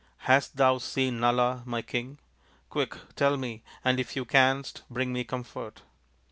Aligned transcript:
"Hast 0.31 0.55
thou 0.57 0.79
seen 0.79 1.19
Nala, 1.19 1.61
my 1.63 1.83
king? 1.83 2.17
Quick, 2.71 2.95
tell 3.15 3.37
me, 3.37 3.61
and 3.85 3.99
if 3.99 4.15
thou 4.15 4.23
canst, 4.23 4.81
bring 4.89 5.13
me 5.13 5.23
comfort." 5.23 5.83